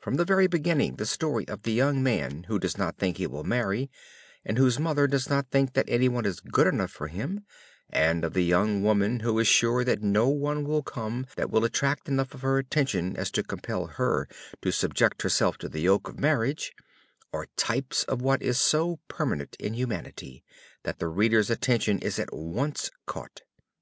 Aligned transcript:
From 0.00 0.14
the 0.14 0.24
very 0.24 0.46
beginning 0.46 0.96
the 0.96 1.04
story 1.04 1.46
of 1.46 1.64
the 1.64 1.74
young 1.74 2.02
man 2.02 2.44
who 2.44 2.58
does 2.58 2.78
not 2.78 2.96
think 2.96 3.18
he 3.18 3.26
will 3.26 3.44
marry, 3.44 3.90
and 4.42 4.56
whose 4.56 4.78
mother 4.78 5.06
does 5.06 5.28
not 5.28 5.50
think 5.50 5.74
that 5.74 5.84
any 5.90 6.08
one 6.08 6.24
is 6.24 6.40
good 6.40 6.66
enough 6.66 6.90
for 6.90 7.08
him, 7.08 7.44
and 7.90 8.24
of 8.24 8.32
the 8.32 8.44
young 8.44 8.82
woman 8.82 9.20
who 9.20 9.38
is 9.38 9.46
sure 9.46 9.84
that 9.84 10.00
no 10.00 10.26
one 10.30 10.64
will 10.64 10.82
come 10.82 11.26
that 11.36 11.50
will 11.50 11.66
attract 11.66 12.08
enough 12.08 12.32
of 12.32 12.40
her 12.40 12.56
attention 12.56 13.14
so 13.14 13.20
as 13.20 13.30
to 13.30 13.42
compel 13.42 13.84
her 13.88 14.26
to 14.62 14.72
subject 14.72 15.20
herself 15.20 15.58
to 15.58 15.68
the 15.68 15.80
yoke 15.82 16.08
of 16.08 16.18
marriage, 16.18 16.72
are 17.34 17.46
types 17.56 18.04
of 18.04 18.22
what 18.22 18.40
is 18.40 18.56
so 18.58 19.00
permanent 19.06 19.54
in 19.60 19.74
humanity, 19.74 20.42
that 20.84 20.98
the 20.98 21.08
readers' 21.08 21.50
attention 21.50 21.98
is 21.98 22.18
at 22.18 22.32
once 22.32 22.90
caught. 23.04 23.42